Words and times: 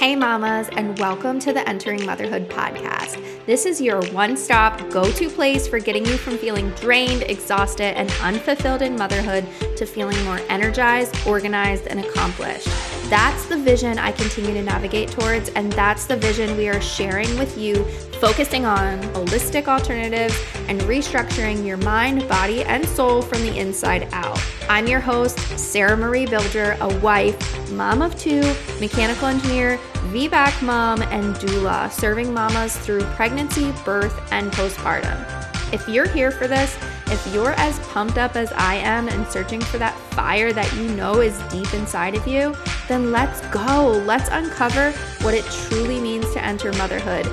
Hey, 0.00 0.16
mamas, 0.16 0.66
and 0.72 0.98
welcome 0.98 1.38
to 1.40 1.52
the 1.52 1.68
Entering 1.68 2.06
Motherhood 2.06 2.48
podcast. 2.48 3.22
This 3.44 3.66
is 3.66 3.82
your 3.82 4.00
one 4.12 4.34
stop, 4.34 4.78
go 4.88 5.12
to 5.12 5.28
place 5.28 5.68
for 5.68 5.78
getting 5.78 6.06
you 6.06 6.16
from 6.16 6.38
feeling 6.38 6.70
drained, 6.70 7.24
exhausted, 7.24 7.98
and 7.98 8.10
unfulfilled 8.22 8.80
in 8.80 8.96
motherhood 8.96 9.46
to 9.76 9.84
feeling 9.84 10.18
more 10.24 10.40
energized, 10.48 11.14
organized, 11.26 11.86
and 11.86 12.00
accomplished. 12.00 12.66
That's 13.10 13.44
the 13.46 13.58
vision 13.58 13.98
I 13.98 14.12
continue 14.12 14.54
to 14.54 14.62
navigate 14.62 15.10
towards, 15.10 15.50
and 15.50 15.70
that's 15.74 16.06
the 16.06 16.16
vision 16.16 16.56
we 16.56 16.68
are 16.68 16.80
sharing 16.80 17.38
with 17.38 17.58
you, 17.58 17.84
focusing 18.20 18.64
on 18.64 19.02
holistic 19.12 19.68
alternatives 19.68 20.34
and 20.68 20.80
restructuring 20.82 21.66
your 21.66 21.76
mind, 21.78 22.26
body, 22.26 22.62
and 22.62 22.86
soul 22.86 23.20
from 23.20 23.42
the 23.42 23.58
inside 23.58 24.08
out. 24.12 24.40
I'm 24.70 24.86
your 24.86 25.00
host, 25.00 25.38
Sarah 25.58 25.96
Marie 25.96 26.24
Bilger, 26.24 26.78
a 26.78 27.00
wife, 27.00 27.70
mom 27.72 28.00
of 28.00 28.16
two, 28.16 28.40
mechanical 28.78 29.26
engineer, 29.26 29.78
VBAC 30.08 30.62
mom, 30.62 31.02
and 31.02 31.34
doula, 31.36 31.90
serving 31.90 32.32
mamas 32.32 32.76
through 32.76 33.02
pregnancy, 33.16 33.72
birth, 33.84 34.20
and 34.32 34.50
postpartum. 34.52 35.26
If 35.72 35.88
you're 35.88 36.08
here 36.08 36.32
for 36.32 36.48
this, 36.48 36.76
if 37.06 37.32
you're 37.32 37.52
as 37.52 37.78
pumped 37.80 38.18
up 38.18 38.34
as 38.34 38.50
I 38.52 38.74
am 38.76 39.08
and 39.08 39.26
searching 39.26 39.60
for 39.60 39.78
that 39.78 39.96
fire 40.12 40.52
that 40.52 40.72
you 40.74 40.88
know 40.94 41.20
is 41.20 41.38
deep 41.50 41.72
inside 41.74 42.16
of 42.16 42.26
you, 42.26 42.56
then 42.88 43.12
let's 43.12 43.40
go. 43.48 44.02
Let's 44.04 44.28
uncover 44.32 44.90
what 45.22 45.34
it 45.34 45.44
truly 45.44 46.00
means 46.00 46.32
to 46.32 46.44
enter 46.44 46.72
motherhood. 46.72 47.26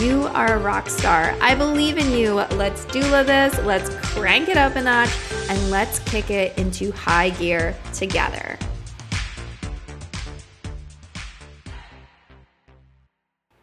You 0.00 0.24
are 0.28 0.54
a 0.54 0.58
rock 0.58 0.88
star. 0.88 1.36
I 1.42 1.54
believe 1.54 1.98
in 1.98 2.12
you. 2.12 2.34
Let's 2.34 2.86
doula 2.86 3.26
this. 3.26 3.58
Let's 3.64 3.94
crank 3.96 4.48
it 4.48 4.56
up 4.56 4.76
a 4.76 4.82
notch 4.82 5.10
and 5.50 5.70
let's 5.70 5.98
kick 5.98 6.30
it 6.30 6.56
into 6.58 6.92
high 6.92 7.30
gear 7.30 7.76
together. 7.92 8.58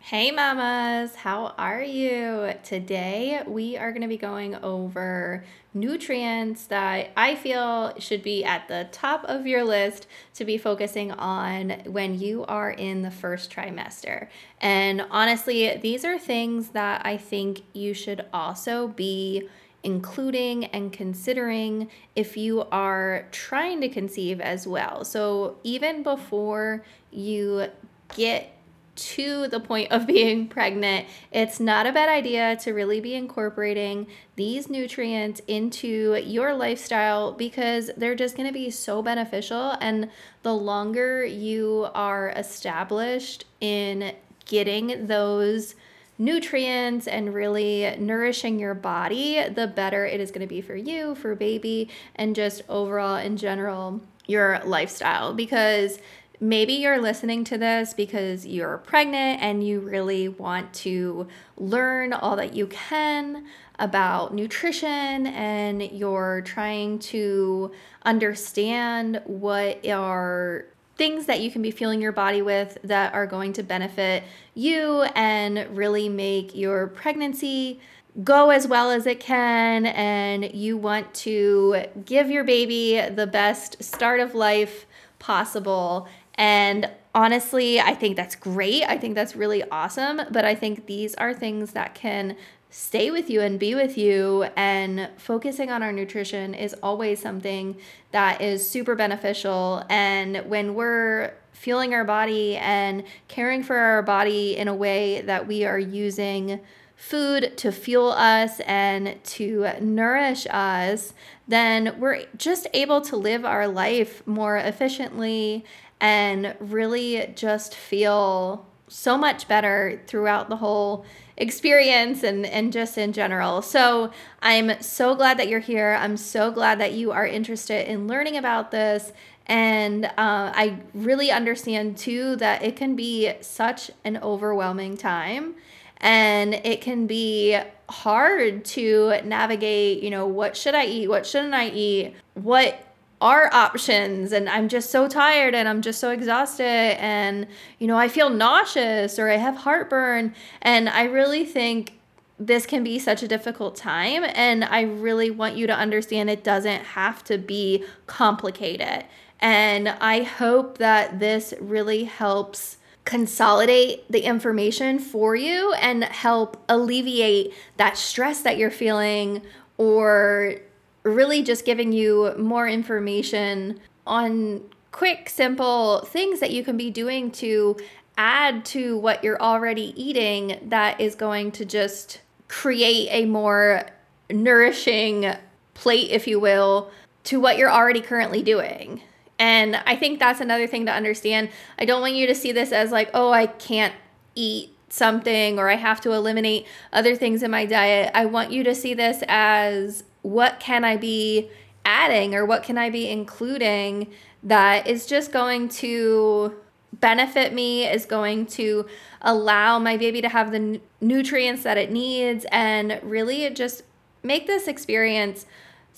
Hey, 0.09 0.31
mamas, 0.31 1.13
how 1.13 1.53
are 1.59 1.83
you? 1.83 2.55
Today 2.63 3.43
we 3.45 3.77
are 3.77 3.91
going 3.91 4.01
to 4.01 4.07
be 4.07 4.17
going 4.17 4.55
over 4.55 5.43
nutrients 5.71 6.65
that 6.65 7.11
I 7.15 7.35
feel 7.35 7.93
should 7.99 8.23
be 8.23 8.43
at 8.43 8.67
the 8.67 8.87
top 8.91 9.23
of 9.25 9.45
your 9.45 9.63
list 9.63 10.07
to 10.33 10.45
be 10.45 10.57
focusing 10.57 11.11
on 11.11 11.83
when 11.85 12.19
you 12.19 12.43
are 12.45 12.71
in 12.71 13.03
the 13.03 13.11
first 13.11 13.51
trimester. 13.51 14.29
And 14.59 15.05
honestly, 15.11 15.77
these 15.77 16.03
are 16.03 16.17
things 16.17 16.69
that 16.69 17.05
I 17.05 17.15
think 17.15 17.61
you 17.73 17.93
should 17.93 18.25
also 18.33 18.87
be 18.87 19.47
including 19.83 20.65
and 20.65 20.91
considering 20.91 21.87
if 22.15 22.35
you 22.35 22.63
are 22.71 23.27
trying 23.31 23.79
to 23.81 23.89
conceive 23.89 24.41
as 24.41 24.65
well. 24.65 25.05
So, 25.05 25.57
even 25.63 26.01
before 26.01 26.83
you 27.11 27.67
get 28.15 28.58
to 28.99 29.47
the 29.47 29.59
point 29.59 29.91
of 29.91 30.07
being 30.15 30.47
pregnant, 30.47 31.07
it's 31.31 31.59
not 31.59 31.85
a 31.85 31.91
bad 31.91 32.09
idea 32.09 32.55
to 32.57 32.71
really 32.71 32.99
be 32.99 33.15
incorporating 33.15 34.07
these 34.35 34.69
nutrients 34.69 35.41
into 35.47 36.15
your 36.23 36.53
lifestyle 36.53 37.33
because 37.33 37.91
they're 37.97 38.15
just 38.15 38.35
going 38.35 38.47
to 38.47 38.53
be 38.53 38.69
so 38.69 39.01
beneficial. 39.01 39.75
And 39.81 40.09
the 40.43 40.53
longer 40.53 41.25
you 41.25 41.87
are 41.93 42.29
established 42.29 43.45
in 43.59 44.13
getting 44.45 45.07
those 45.07 45.75
nutrients 46.17 47.07
and 47.07 47.33
really 47.33 47.95
nourishing 47.97 48.59
your 48.59 48.73
body, 48.73 49.41
the 49.47 49.67
better 49.67 50.05
it 50.05 50.19
is 50.19 50.31
going 50.31 50.41
to 50.41 50.47
be 50.47 50.61
for 50.61 50.75
you, 50.75 51.15
for 51.15 51.33
baby, 51.33 51.89
and 52.15 52.35
just 52.35 52.61
overall 52.67 53.15
in 53.15 53.37
general, 53.37 54.01
your 54.27 54.61
lifestyle. 54.65 55.33
Because 55.33 55.99
maybe 56.39 56.73
you're 56.73 57.01
listening 57.01 57.43
to 57.45 57.57
this 57.57 57.93
because 57.93 58.45
you're 58.45 58.77
pregnant 58.79 59.41
and 59.41 59.65
you 59.65 59.79
really 59.79 60.29
want 60.29 60.73
to 60.73 61.27
learn 61.57 62.13
all 62.13 62.35
that 62.35 62.53
you 62.53 62.67
can 62.67 63.45
about 63.77 64.33
nutrition 64.33 65.27
and 65.27 65.83
you're 65.83 66.41
trying 66.45 66.99
to 66.99 67.71
understand 68.03 69.21
what 69.25 69.85
are 69.87 70.65
things 70.97 71.25
that 71.27 71.39
you 71.39 71.49
can 71.49 71.61
be 71.61 71.71
fueling 71.71 72.01
your 72.01 72.11
body 72.11 72.41
with 72.41 72.77
that 72.83 73.13
are 73.13 73.25
going 73.25 73.53
to 73.53 73.63
benefit 73.63 74.21
you 74.53 75.03
and 75.15 75.65
really 75.75 76.09
make 76.09 76.53
your 76.53 76.87
pregnancy 76.87 77.79
go 78.23 78.49
as 78.49 78.67
well 78.67 78.91
as 78.91 79.07
it 79.07 79.19
can. 79.19 79.85
And 79.85 80.53
you 80.53 80.77
want 80.77 81.13
to 81.15 81.85
give 82.03 82.29
your 82.29 82.43
baby 82.43 83.01
the 83.09 83.27
best 83.27 83.81
start 83.81 84.19
of 84.19 84.35
life 84.35 84.85
possible 85.19 86.07
and 86.39 86.89
honestly, 87.13 87.81
I 87.81 87.93
think 87.93 88.15
that's 88.15 88.35
great. 88.35 88.85
I 88.85 88.97
think 88.97 89.13
that's 89.13 89.35
really 89.35 89.61
awesome. 89.69 90.21
But 90.31 90.45
I 90.45 90.55
think 90.55 90.85
these 90.85 91.13
are 91.15 91.33
things 91.33 91.73
that 91.73 91.93
can 91.93 92.37
stay 92.69 93.11
with 93.11 93.29
you 93.29 93.41
and 93.41 93.59
be 93.59 93.75
with 93.75 93.97
you. 93.97 94.43
And 94.55 95.09
focusing 95.17 95.69
on 95.69 95.83
our 95.83 95.91
nutrition 95.91 96.53
is 96.53 96.73
always 96.81 97.21
something 97.21 97.75
that 98.11 98.41
is 98.41 98.67
super 98.67 98.95
beneficial. 98.95 99.83
And 99.89 100.37
when 100.49 100.75
we're 100.75 101.33
fueling 101.51 101.93
our 101.93 102.05
body 102.05 102.55
and 102.55 103.03
caring 103.27 103.61
for 103.61 103.75
our 103.75 104.01
body 104.01 104.55
in 104.55 104.69
a 104.69 104.73
way 104.73 105.19
that 105.21 105.45
we 105.45 105.65
are 105.65 105.77
using 105.77 106.61
food 106.99 107.57
to 107.57 107.71
fuel 107.71 108.11
us 108.11 108.59
and 108.67 109.15
to 109.23 109.65
nourish 109.79 110.45
us, 110.49 111.13
then 111.47 111.95
we're 111.97 112.25
just 112.35 112.67
able 112.73 112.99
to 112.99 113.15
live 113.15 113.45
our 113.45 113.69
life 113.69 114.21
more 114.27 114.57
efficiently 114.57 115.63
and 116.01 116.53
really 116.59 117.31
just 117.35 117.73
feel 117.73 118.67
so 118.89 119.17
much 119.17 119.47
better 119.47 120.01
throughout 120.07 120.49
the 120.49 120.57
whole 120.57 121.05
experience 121.37 122.21
and, 122.21 122.45
and 122.45 122.73
just 122.73 122.97
in 122.97 123.13
general. 123.13 123.61
So 123.61 124.11
I'm 124.41 124.81
so 124.81 125.15
glad 125.15 125.39
that 125.39 125.47
you're 125.47 125.61
here. 125.61 125.97
I'm 125.97 126.17
so 126.17 126.51
glad 126.51 126.81
that 126.81 126.91
you 126.93 127.13
are 127.13 127.25
interested 127.25 127.89
in 127.89 128.07
learning 128.07 128.35
about 128.35 128.71
this. 128.71 129.13
And 129.45 130.05
uh, 130.05 130.11
I 130.17 130.79
really 130.93 131.31
understand 131.31 131.97
too 131.97 132.35
that 132.35 132.61
it 132.61 132.75
can 132.75 132.97
be 132.97 133.31
such 133.39 133.89
an 134.03 134.17
overwhelming 134.17 134.97
time 134.97 135.55
and 135.99 136.53
it 136.53 136.81
can 136.81 137.07
be 137.07 137.59
hard 137.89 138.63
to 138.63 139.21
navigate, 139.23 140.03
you 140.03 140.09
know, 140.09 140.25
what 140.25 140.55
should 140.55 140.75
I 140.75 140.85
eat? 140.85 141.07
What 141.07 141.25
shouldn't 141.25 141.53
I 141.53 141.69
eat? 141.69 142.15
What 142.35 142.79
are 143.21 143.53
options 143.53 144.31
and 144.31 144.47
I'm 144.47 144.69
just 144.69 144.91
so 144.91 145.07
tired 145.07 145.53
and 145.53 145.67
I'm 145.67 145.81
just 145.81 145.99
so 145.99 146.11
exhausted 146.11 146.63
and 146.63 147.47
you 147.77 147.85
know 147.85 147.97
I 147.97 148.07
feel 148.07 148.29
nauseous 148.29 149.19
or 149.19 149.29
I 149.29 149.35
have 149.35 149.57
heartburn 149.57 150.33
and 150.61 150.87
I 150.87 151.03
really 151.03 151.43
think 151.45 151.99
this 152.39 152.65
can 152.65 152.81
be 152.81 152.97
such 152.97 153.21
a 153.21 153.27
difficult 153.27 153.75
time 153.75 154.23
and 154.23 154.63
I 154.63 154.81
really 154.83 155.29
want 155.29 155.57
you 155.57 155.67
to 155.67 155.75
understand 155.75 156.29
it 156.29 156.45
doesn't 156.45 156.81
have 156.81 157.21
to 157.25 157.37
be 157.37 157.83
complicated 158.07 159.03
and 159.41 159.89
I 159.89 160.23
hope 160.23 160.77
that 160.77 161.19
this 161.19 161.53
really 161.59 162.05
helps 162.05 162.77
consolidate 163.09 164.05
the 164.11 164.19
information 164.19 164.99
for 164.99 165.35
you 165.35 165.73
and 165.81 166.03
help 166.03 166.63
alleviate 166.69 167.51
that 167.77 167.97
stress 167.97 168.41
that 168.43 168.55
you're 168.55 168.69
feeling 168.69 169.41
or 169.77 170.53
really 171.01 171.41
just 171.41 171.65
giving 171.65 171.91
you 171.91 172.31
more 172.37 172.67
information 172.67 173.79
on 174.05 174.61
quick, 174.91 175.27
simple 175.27 176.01
things 176.01 176.39
that 176.39 176.51
you 176.51 176.63
can 176.63 176.77
be 176.77 176.91
doing 176.91 177.31
to 177.31 177.75
add 178.15 178.63
to 178.63 178.95
what 178.99 179.23
you're 179.23 179.41
already 179.41 179.91
eating 179.99 180.59
that 180.69 181.01
is 181.01 181.15
going 181.15 181.51
to 181.51 181.65
just 181.65 182.21
create 182.47 183.07
a 183.09 183.25
more 183.25 183.87
nourishing 184.29 185.33
plate, 185.73 186.11
if 186.11 186.27
you 186.27 186.39
will, 186.39 186.91
to 187.23 187.39
what 187.39 187.57
you're 187.57 187.71
already 187.71 188.01
currently 188.01 188.43
doing. 188.43 189.01
And 189.39 189.77
I 189.85 189.95
think 189.95 190.19
that's 190.19 190.41
another 190.41 190.67
thing 190.67 190.85
to 190.85 190.91
understand. 190.91 191.49
I 191.79 191.85
don't 191.85 192.01
want 192.01 192.13
you 192.13 192.27
to 192.27 192.35
see 192.35 192.51
this 192.51 192.71
as 192.71 192.91
like, 192.91 193.09
oh, 193.13 193.31
I 193.31 193.47
can't 193.47 193.95
eat 194.35 194.75
something 194.89 195.57
or 195.57 195.69
I 195.69 195.75
have 195.75 196.01
to 196.01 196.11
eliminate 196.11 196.67
other 196.91 197.15
things 197.15 197.41
in 197.41 197.51
my 197.51 197.65
diet. 197.65 198.11
I 198.13 198.25
want 198.25 198.51
you 198.51 198.63
to 198.65 198.75
see 198.75 198.93
this 198.93 199.23
as 199.27 200.03
what 200.21 200.59
can 200.59 200.83
I 200.83 200.97
be 200.97 201.49
adding 201.85 202.35
or 202.35 202.45
what 202.45 202.63
can 202.63 202.77
I 202.77 202.89
be 202.89 203.09
including 203.09 204.11
that 204.43 204.87
is 204.87 205.05
just 205.05 205.31
going 205.31 205.69
to 205.69 206.55
benefit 206.93 207.53
me, 207.53 207.85
is 207.85 208.05
going 208.05 208.45
to 208.45 208.85
allow 209.21 209.79
my 209.79 209.95
baby 209.95 210.21
to 210.21 210.29
have 210.29 210.51
the 210.51 210.81
nutrients 211.01 211.63
that 211.63 211.77
it 211.77 211.91
needs, 211.91 212.45
and 212.51 212.99
really 213.03 213.49
just 213.51 213.83
make 214.23 214.47
this 214.47 214.67
experience 214.67 215.45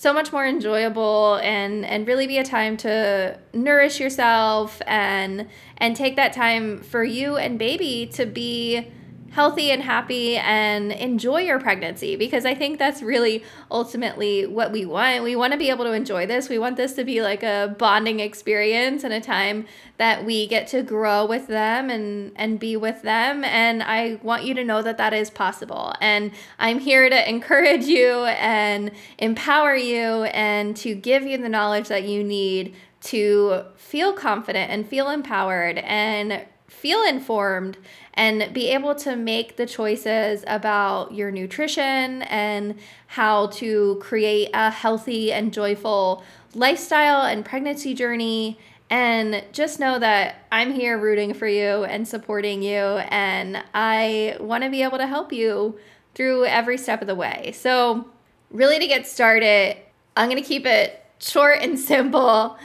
so 0.02 0.12
much 0.12 0.32
more 0.34 0.48
enjoyable 0.48 1.36
and 1.44 1.86
and 1.86 2.08
really 2.08 2.26
be 2.26 2.40
a 2.40 2.44
time 2.44 2.76
to 2.76 3.38
nourish 3.54 4.00
yourself 4.00 4.82
and 4.88 5.48
and 5.78 5.96
take 5.96 6.16
that 6.16 6.34
time 6.34 6.82
for 6.82 7.04
you 7.04 7.38
and 7.38 7.60
baby 7.60 8.08
to 8.08 8.26
be 8.26 8.88
healthy 9.32 9.72
and 9.72 9.82
happy 9.82 10.36
and 10.36 10.92
enjoy 10.92 11.42
your 11.42 11.60
pregnancy 11.60 12.18
because 12.18 12.46
I 12.46 12.54
think 12.54 12.78
that's 12.78 13.02
really 13.02 13.44
ultimately 13.70 14.46
what 14.46 14.74
we 14.74 14.86
want. 14.86 15.24
We 15.24 15.38
want 15.38 15.54
to 15.54 15.60
be 15.60 15.70
able 15.70 15.86
to 15.86 15.94
enjoy 15.94 16.26
this. 16.26 16.50
We 16.50 16.60
want 16.60 16.76
this 16.76 16.94
to 16.94 17.06
be 17.06 17.22
like 17.22 17.42
a 17.42 17.74
bonding 17.78 18.20
experience 18.20 19.06
and 19.06 19.14
a 19.14 19.22
time 19.22 19.66
that 19.98 20.26
we 20.26 20.48
get 20.48 20.68
to 20.68 20.84
grow 20.84 21.26
with 21.26 21.48
them 21.48 21.90
and 21.90 22.34
and 22.36 22.60
be 22.60 22.76
with 22.76 23.02
them 23.04 23.44
and 23.46 23.82
I 23.82 24.20
want 24.22 24.44
you 24.44 24.54
to 24.54 24.64
know 24.66 24.82
that 24.82 24.98
that 24.98 25.14
is 25.14 25.30
possible. 25.30 25.94
And 26.02 26.32
I'm 26.60 26.80
here 26.80 27.10
to 27.10 27.30
encourage 27.30 27.86
you 27.86 28.26
and 28.26 28.92
empower 29.18 29.76
you 29.76 30.24
and 30.26 30.76
to 30.78 30.94
give 30.94 31.24
you 31.24 31.38
the 31.38 31.50
knowledge 31.50 31.88
that 31.88 32.04
you 32.04 32.24
need 32.24 32.76
to 33.04 33.64
feel 33.78 34.14
confident 34.14 34.70
and 34.72 34.88
feel 34.88 35.10
empowered 35.10 35.78
and 35.80 36.46
feel 36.68 37.04
informed 37.04 37.78
and 38.14 38.54
be 38.54 38.70
able 38.70 38.96
to 38.96 39.16
make 39.16 39.56
the 39.56 39.66
choices 39.66 40.44
about 40.48 41.14
your 41.14 41.32
nutrition 41.32 42.22
and 42.24 42.78
how 43.08 43.48
to 43.48 43.98
create 44.02 44.50
a 44.54 44.70
healthy 44.70 45.32
and 45.32 45.54
joyful 45.54 46.24
lifestyle 46.54 47.24
and 47.26 47.46
pregnancy 47.46 47.94
journey. 47.94 48.60
And 48.90 49.44
just 49.54 49.80
know 49.80 50.00
that 50.00 50.46
I'm 50.52 50.74
here 50.74 50.98
rooting 50.98 51.34
for 51.34 51.48
you 51.48 51.86
and 51.86 52.06
supporting 52.06 52.62
you, 52.62 52.76
and 52.78 53.64
I 53.74 54.36
want 54.42 54.66
to 54.66 54.70
be 54.70 54.84
able 54.84 54.98
to 54.98 55.08
help 55.08 55.32
you 55.32 55.80
through 56.14 56.44
every 56.46 56.78
step 56.78 57.00
of 57.02 57.08
the 57.08 57.16
way. 57.16 57.54
So, 57.56 58.10
really, 58.50 58.80
to 58.80 58.88
get 58.88 59.08
started, 59.08 59.78
I'm 60.18 60.30
going 60.30 60.44
to 60.44 60.48
keep 60.48 60.66
it 60.66 61.06
short 61.20 61.60
and 61.62 61.80
simple 61.80 62.58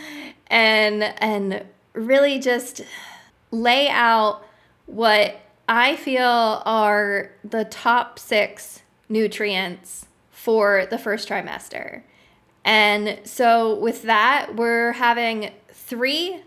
and 0.48 1.02
and 1.02 1.64
really 1.92 2.38
just 2.38 2.82
lay 3.50 3.88
out 3.88 4.45
what 4.86 5.40
I 5.68 5.96
feel 5.96 6.62
are 6.64 7.32
the 7.44 7.64
top 7.64 8.18
six 8.18 8.82
nutrients 9.08 10.06
for 10.30 10.86
the 10.86 10.98
first 10.98 11.28
trimester. 11.28 12.02
And 12.64 13.20
so, 13.24 13.78
with 13.78 14.02
that, 14.02 14.56
we're 14.56 14.92
having 14.92 15.52
three 15.68 16.42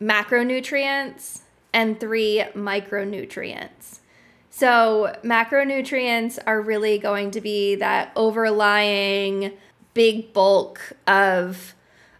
macronutrients 0.00 1.40
and 1.72 2.00
three 2.00 2.44
micronutrients. 2.54 4.00
So, 4.50 5.14
macronutrients 5.22 6.38
are 6.46 6.60
really 6.60 6.98
going 6.98 7.30
to 7.32 7.40
be 7.40 7.74
that 7.76 8.12
overlying 8.16 9.52
big 9.94 10.32
bulk 10.32 10.94
of, 11.06 11.74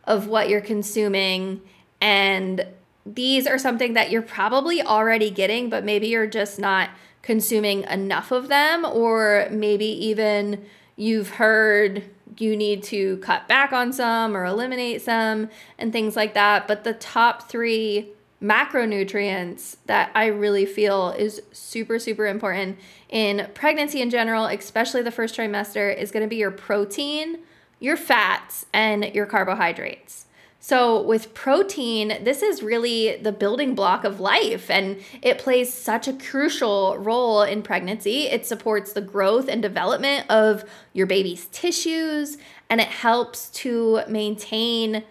of 0.05 0.27
what 0.27 0.49
you're 0.49 0.61
consuming 0.61 1.63
and 2.01 2.67
these 3.05 3.47
are 3.47 3.59
something 3.59 3.95
that 3.95 4.11
you're 4.11 4.23
probably 4.23 4.83
already 4.83 5.31
getting, 5.31 5.69
but 5.69 5.85
maybe 5.85 6.09
you're 6.09 6.27
just 6.27 6.59
not 6.59 6.91
consuming 7.23 7.83
enough 7.85 8.31
of 8.33 8.49
them, 8.49 8.85
or 8.85 9.49
maybe 9.51 9.87
even 9.87 10.65
you've 10.97 11.31
heard 11.31 12.05
you 12.39 12.57
need 12.57 12.83
to 12.83 13.19
cut 13.19 13.47
back 13.49 13.73
on 13.73 13.93
some 13.93 14.37
or 14.37 14.45
eliminate 14.45 15.03
some 15.03 15.49
and 15.79 15.93
things 15.93 16.17
like 16.17 16.35
that. 16.35 16.67
But 16.67 16.85
the 16.85 16.95
top 16.95 17.49
three 17.49 18.09
macronutrients 18.43 19.77
that 19.87 20.11
I 20.15 20.27
really 20.27 20.67
feel 20.67 21.11
is 21.11 21.43
super, 21.53 21.99
super 21.99 22.27
important 22.27 22.79
in 23.09 23.49
pregnancy 23.55 24.01
in 24.01 24.11
general, 24.11 24.47
especially 24.47 25.03
the 25.03 25.13
first 25.13 25.37
trimester, 25.37 25.97
is 25.97 26.11
going 26.11 26.25
to 26.25 26.29
be 26.29 26.37
your 26.37 26.51
protein, 26.51 27.39
your 27.79 27.97
fats, 27.97 28.67
and 28.73 29.05
your 29.15 29.27
carbohydrates. 29.27 30.27
So, 30.65 31.03
with 31.03 31.35
protein, 31.35 32.23
this 32.23 32.41
is 32.41 32.63
really 32.63 33.17
the 33.17 33.33
building 33.33 33.75
block 33.75 34.05
of 34.05 34.21
life, 34.21 34.71
and 34.71 35.03
it 35.21 35.39
plays 35.39 35.75
such 35.75 36.07
a 36.07 36.13
crucial 36.13 36.97
role 36.99 37.43
in 37.43 37.65
pregnancy. 37.65 38.29
It 38.29 38.47
supports 38.47 38.93
the 38.93 39.01
growth 39.01 39.49
and 39.49 39.61
development 39.61 40.31
of 40.31 40.65
your 40.93 41.09
baby's 41.09 41.47
tissues, 41.47 42.39
and 42.71 42.81
it 42.81 42.87
helps 42.87 43.51
to 43.51 44.03
maintain 44.07 45.03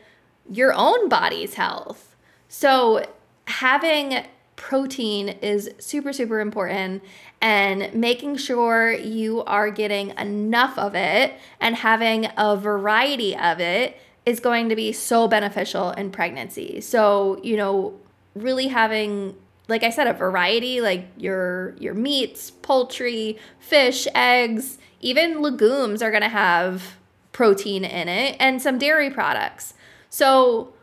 your 0.50 0.72
own 0.74 1.10
body's 1.10 1.56
health. 1.56 2.16
So, 2.48 3.06
having 3.46 4.24
protein 4.56 5.28
is 5.42 5.70
super, 5.80 6.14
super 6.14 6.40
important, 6.40 7.04
and 7.42 7.94
making 7.94 8.38
sure 8.38 8.94
you 8.94 9.44
are 9.44 9.70
getting 9.70 10.12
enough 10.18 10.78
of 10.78 10.96
it 10.96 11.34
and 11.60 11.76
having 11.76 12.30
a 12.38 12.56
variety 12.56 13.36
of 13.36 13.60
it 13.60 13.98
is 14.26 14.40
going 14.40 14.70
to 14.70 14.76
be 14.76 14.92
so 14.92 15.28
beneficial 15.28 15.92
in 15.92 16.12
pregnancy. 16.12 16.82
So, 16.82 17.40
you 17.44 17.58
know, 17.58 17.94
really 18.36 18.68
having 18.68 19.36
like 19.68 19.84
I 19.84 19.90
said 19.90 20.08
a 20.08 20.14
variety 20.14 20.82
like 20.82 21.08
your 21.18 21.76
your 21.78 21.94
meats, 21.94 22.52
poultry, 22.52 23.38
fish, 23.60 24.08
eggs, 24.14 24.78
even 25.00 25.42
legumes 25.42 26.02
are 26.02 26.12
going 26.12 26.24
to 26.24 26.30
have 26.30 26.98
protein 27.32 27.86
in 27.86 28.08
it 28.08 28.36
and 28.40 28.62
some 28.62 28.78
dairy 28.78 29.10
products. 29.10 29.74
So, 30.10 30.74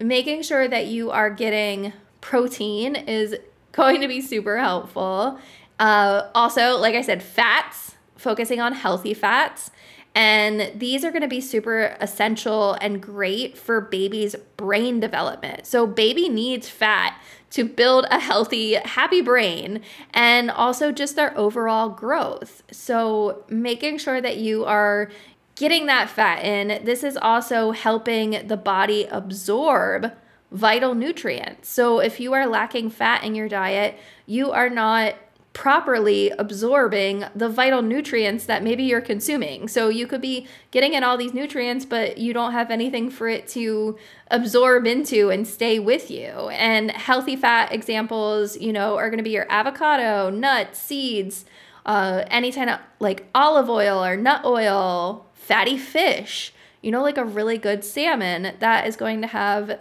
making 0.00 0.42
sure 0.42 0.66
that 0.66 0.86
you 0.86 1.10
are 1.10 1.30
getting 1.30 1.92
protein 2.20 2.96
is 2.96 3.36
going 3.72 4.00
to 4.00 4.08
be 4.08 4.20
super 4.20 4.58
helpful. 4.58 5.38
Uh, 5.78 6.28
also, 6.34 6.78
like 6.78 6.94
I 6.94 7.02
said, 7.02 7.22
fats, 7.22 7.94
focusing 8.16 8.60
on 8.60 8.72
healthy 8.72 9.14
fats 9.14 9.70
and 10.18 10.72
these 10.74 11.04
are 11.04 11.12
going 11.12 11.22
to 11.22 11.28
be 11.28 11.40
super 11.40 11.96
essential 12.00 12.72
and 12.80 13.00
great 13.00 13.56
for 13.56 13.80
baby's 13.80 14.34
brain 14.56 14.98
development. 14.98 15.64
So, 15.64 15.86
baby 15.86 16.28
needs 16.28 16.68
fat 16.68 17.16
to 17.50 17.64
build 17.64 18.04
a 18.10 18.18
healthy, 18.18 18.74
happy 18.74 19.20
brain 19.20 19.80
and 20.12 20.50
also 20.50 20.90
just 20.90 21.14
their 21.14 21.38
overall 21.38 21.88
growth. 21.90 22.64
So, 22.72 23.44
making 23.48 23.98
sure 23.98 24.20
that 24.20 24.38
you 24.38 24.64
are 24.64 25.08
getting 25.54 25.86
that 25.86 26.10
fat 26.10 26.44
in, 26.44 26.84
this 26.84 27.04
is 27.04 27.16
also 27.16 27.70
helping 27.70 28.44
the 28.48 28.56
body 28.56 29.04
absorb 29.04 30.10
vital 30.50 30.96
nutrients. 30.96 31.68
So, 31.68 32.00
if 32.00 32.18
you 32.18 32.32
are 32.32 32.48
lacking 32.48 32.90
fat 32.90 33.22
in 33.22 33.36
your 33.36 33.48
diet, 33.48 33.96
you 34.26 34.50
are 34.50 34.68
not 34.68 35.14
properly 35.58 36.30
absorbing 36.38 37.24
the 37.34 37.48
vital 37.48 37.82
nutrients 37.82 38.46
that 38.46 38.62
maybe 38.62 38.84
you're 38.84 39.00
consuming. 39.00 39.66
So 39.66 39.88
you 39.88 40.06
could 40.06 40.20
be 40.20 40.46
getting 40.70 40.94
in 40.94 41.02
all 41.02 41.16
these 41.16 41.34
nutrients, 41.34 41.84
but 41.84 42.16
you 42.16 42.32
don't 42.32 42.52
have 42.52 42.70
anything 42.70 43.10
for 43.10 43.26
it 43.26 43.48
to 43.48 43.98
absorb 44.30 44.86
into 44.86 45.30
and 45.30 45.44
stay 45.44 45.80
with 45.80 46.12
you. 46.12 46.28
And 46.50 46.92
healthy 46.92 47.34
fat 47.34 47.72
examples, 47.72 48.56
you 48.56 48.72
know, 48.72 48.96
are 48.98 49.10
going 49.10 49.18
to 49.18 49.24
be 49.24 49.30
your 49.30 49.50
avocado, 49.50 50.30
nuts, 50.30 50.78
seeds, 50.78 51.44
uh, 51.84 52.22
any 52.28 52.52
kind 52.52 52.70
of 52.70 52.78
like 53.00 53.26
olive 53.34 53.68
oil 53.68 54.04
or 54.04 54.16
nut 54.16 54.44
oil, 54.44 55.26
fatty 55.34 55.76
fish, 55.76 56.52
you 56.82 56.92
know, 56.92 57.02
like 57.02 57.18
a 57.18 57.24
really 57.24 57.58
good 57.58 57.82
salmon 57.82 58.54
that 58.60 58.86
is 58.86 58.94
going 58.94 59.20
to 59.22 59.26
have 59.26 59.76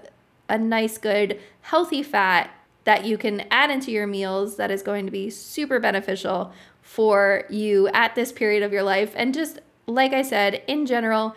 a 0.49 0.57
nice, 0.57 0.97
good, 0.97 1.39
healthy 1.61 2.01
fat 2.01 2.49
that 2.87 3.03
you 3.03 3.17
can 3.17 3.43
add 3.51 3.69
into 3.69 3.91
your 3.91 4.07
meals 4.07 4.55
that 4.55 4.71
is 4.71 4.81
going 4.81 5.05
to 5.05 5.11
be 5.11 5.29
super 5.29 5.77
beneficial 5.77 6.53
for 6.81 7.43
you 7.49 7.89
at 7.89 8.15
this 8.15 8.31
period 8.31 8.63
of 8.63 8.71
your 8.71 8.81
life. 8.81 9.11
And 9.17 9.33
just 9.33 9.59
like 9.87 10.13
I 10.13 10.21
said, 10.21 10.63
in 10.67 10.85
general, 10.85 11.35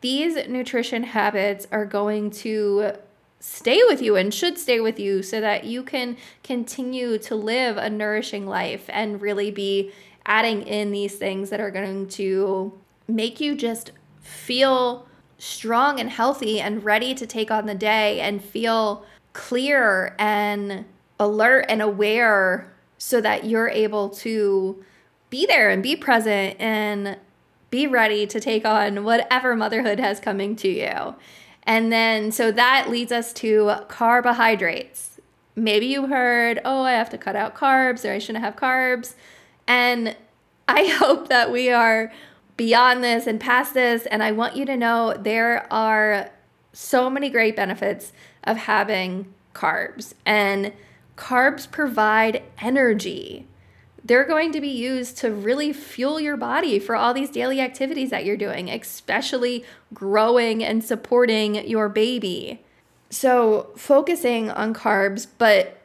these 0.00 0.48
nutrition 0.48 1.02
habits 1.02 1.66
are 1.70 1.84
going 1.84 2.30
to 2.30 2.92
stay 3.40 3.82
with 3.84 4.00
you 4.00 4.16
and 4.16 4.32
should 4.32 4.56
stay 4.56 4.80
with 4.80 4.98
you 4.98 5.22
so 5.22 5.38
that 5.38 5.64
you 5.64 5.82
can 5.82 6.16
continue 6.42 7.18
to 7.18 7.34
live 7.34 7.76
a 7.76 7.90
nourishing 7.90 8.46
life 8.46 8.86
and 8.88 9.20
really 9.20 9.50
be 9.50 9.92
adding 10.24 10.62
in 10.62 10.92
these 10.92 11.16
things 11.16 11.50
that 11.50 11.60
are 11.60 11.70
going 11.70 12.08
to 12.08 12.72
make 13.06 13.38
you 13.38 13.54
just 13.54 13.92
feel 14.22 15.06
strong 15.36 16.00
and 16.00 16.08
healthy 16.08 16.58
and 16.58 16.84
ready 16.84 17.14
to 17.14 17.26
take 17.26 17.50
on 17.50 17.66
the 17.66 17.74
day 17.74 18.18
and 18.18 18.42
feel 18.42 19.04
clear 19.36 20.14
and 20.18 20.86
alert 21.20 21.66
and 21.68 21.82
aware 21.82 22.72
so 22.96 23.20
that 23.20 23.44
you're 23.44 23.68
able 23.68 24.08
to 24.08 24.82
be 25.28 25.44
there 25.44 25.68
and 25.68 25.82
be 25.82 25.94
present 25.94 26.58
and 26.58 27.18
be 27.70 27.86
ready 27.86 28.26
to 28.26 28.40
take 28.40 28.64
on 28.64 29.04
whatever 29.04 29.54
motherhood 29.54 30.00
has 30.00 30.20
coming 30.20 30.56
to 30.56 30.68
you. 30.68 31.14
And 31.64 31.92
then, 31.92 32.32
so 32.32 32.50
that 32.50 32.88
leads 32.88 33.12
us 33.12 33.34
to 33.34 33.74
carbohydrates. 33.88 35.20
Maybe 35.54 35.86
you 35.86 36.06
heard, 36.06 36.58
oh, 36.64 36.84
I 36.84 36.92
have 36.92 37.10
to 37.10 37.18
cut 37.18 37.36
out 37.36 37.54
carbs 37.54 38.08
or 38.08 38.12
I 38.12 38.18
shouldn't 38.18 38.44
have 38.44 38.56
carbs. 38.56 39.14
And 39.66 40.16
I 40.66 40.86
hope 40.98 41.28
that 41.28 41.52
we 41.52 41.68
are 41.68 42.10
beyond 42.56 43.04
this 43.04 43.26
and 43.26 43.38
past 43.38 43.74
this. 43.74 44.06
And 44.06 44.22
I 44.22 44.32
want 44.32 44.56
you 44.56 44.64
to 44.64 44.76
know 44.78 45.12
there 45.12 45.70
are 45.70 46.30
so 46.72 47.10
many 47.10 47.28
great 47.28 47.56
benefits 47.56 48.12
of 48.46 48.56
having 48.56 49.32
carbs. 49.54 50.14
And 50.24 50.72
carbs 51.16 51.70
provide 51.70 52.42
energy. 52.60 53.46
They're 54.04 54.24
going 54.24 54.52
to 54.52 54.60
be 54.60 54.68
used 54.68 55.18
to 55.18 55.32
really 55.32 55.72
fuel 55.72 56.20
your 56.20 56.36
body 56.36 56.78
for 56.78 56.94
all 56.94 57.12
these 57.12 57.30
daily 57.30 57.60
activities 57.60 58.10
that 58.10 58.24
you're 58.24 58.36
doing, 58.36 58.70
especially 58.70 59.64
growing 59.92 60.62
and 60.62 60.84
supporting 60.84 61.66
your 61.68 61.88
baby. 61.88 62.62
So, 63.10 63.70
focusing 63.76 64.50
on 64.50 64.74
carbs, 64.74 65.26
but 65.38 65.78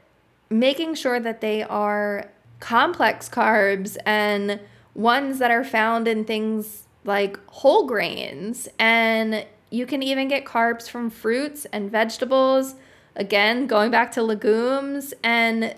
making 0.50 0.96
sure 0.96 1.20
that 1.20 1.42
they 1.42 1.64
are 1.64 2.30
complex 2.60 3.28
carbs 3.30 3.98
and 4.06 4.60
ones 4.94 5.40
that 5.40 5.50
are 5.50 5.64
found 5.64 6.08
in 6.08 6.26
things 6.26 6.84
like 7.04 7.40
whole 7.48 7.88
grains. 7.88 8.68
And 8.78 9.46
you 9.72 9.86
can 9.88 10.04
even 10.04 10.28
get 10.28 10.46
carbs 10.46 10.90
from 10.90 11.10
fruits 11.10 11.66
and 11.72 11.90
vegetables. 11.90 12.76
Again, 13.16 13.66
going 13.66 13.90
back 13.90 14.12
to 14.12 14.22
legumes. 14.22 15.14
And 15.24 15.76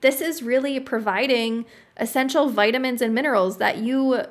this 0.00 0.20
is 0.20 0.42
really 0.42 0.78
providing 0.80 1.64
essential 1.96 2.50
vitamins 2.50 3.00
and 3.00 3.14
minerals 3.14 3.58
that 3.58 3.78
you 3.78 4.22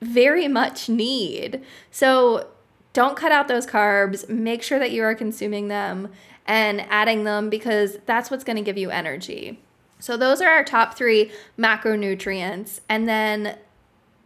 very 0.00 0.48
much 0.48 0.88
need. 0.88 1.62
So 1.90 2.48
don't 2.92 3.16
cut 3.16 3.32
out 3.32 3.48
those 3.48 3.66
carbs. 3.66 4.28
Make 4.28 4.62
sure 4.62 4.78
that 4.78 4.90
you 4.90 5.02
are 5.02 5.14
consuming 5.14 5.68
them 5.68 6.08
and 6.46 6.80
adding 6.88 7.24
them 7.24 7.50
because 7.50 7.98
that's 8.06 8.30
what's 8.30 8.44
going 8.44 8.56
to 8.56 8.62
give 8.62 8.78
you 8.78 8.90
energy. 8.90 9.60
So, 9.98 10.16
those 10.16 10.40
are 10.40 10.50
our 10.50 10.64
top 10.64 10.94
three 10.96 11.30
macronutrients. 11.56 12.80
And 12.88 13.08
then 13.08 13.56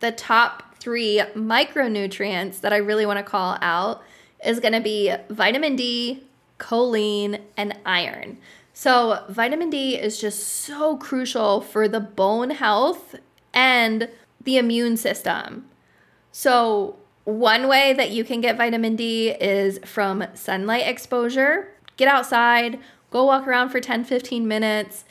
the 0.00 0.10
top 0.10 0.76
three 0.78 1.22
micronutrients 1.34 2.60
that 2.62 2.72
I 2.72 2.78
really 2.78 3.04
want 3.04 3.18
to 3.18 3.22
call 3.22 3.58
out 3.60 4.02
is 4.46 4.60
going 4.60 4.72
to 4.72 4.80
be 4.80 5.14
vitamin 5.28 5.76
D, 5.76 6.22
choline, 6.58 7.40
and 7.56 7.76
iron. 7.84 8.38
So, 8.72 9.24
vitamin 9.28 9.70
D 9.70 9.96
is 9.96 10.20
just 10.20 10.46
so 10.46 10.96
crucial 10.96 11.60
for 11.60 11.88
the 11.88 12.00
bone 12.00 12.50
health 12.50 13.16
and 13.52 14.08
the 14.42 14.58
immune 14.58 14.96
system. 14.96 15.66
So, 16.30 16.96
one 17.24 17.68
way 17.68 17.92
that 17.94 18.10
you 18.10 18.22
can 18.22 18.40
get 18.40 18.56
vitamin 18.56 18.96
D 18.96 19.30
is 19.30 19.80
from 19.84 20.24
sunlight 20.34 20.86
exposure. 20.86 21.68
Get 21.96 22.08
outside, 22.08 22.78
go 23.10 23.24
walk 23.24 23.46
around 23.48 23.70
for 23.70 23.80
10 23.80 24.04
15 24.04 24.46
minutes 24.46 25.04